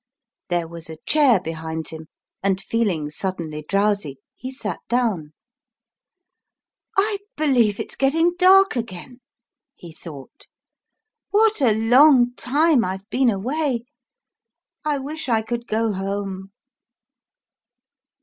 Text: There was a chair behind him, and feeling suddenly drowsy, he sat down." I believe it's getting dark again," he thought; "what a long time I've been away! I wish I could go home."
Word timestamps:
There 0.49 0.67
was 0.67 0.89
a 0.89 0.97
chair 1.05 1.39
behind 1.39 1.89
him, 1.89 2.07
and 2.41 2.59
feeling 2.59 3.11
suddenly 3.11 3.63
drowsy, 3.69 4.17
he 4.35 4.49
sat 4.51 4.79
down." 4.89 5.33
I 6.97 7.19
believe 7.37 7.79
it's 7.79 7.95
getting 7.95 8.33
dark 8.39 8.75
again," 8.75 9.19
he 9.75 9.93
thought; 9.93 10.47
"what 11.29 11.61
a 11.61 11.75
long 11.77 12.33
time 12.33 12.83
I've 12.83 13.07
been 13.11 13.29
away! 13.29 13.83
I 14.83 14.97
wish 14.97 15.29
I 15.29 15.43
could 15.43 15.67
go 15.67 15.91
home." 15.93 16.49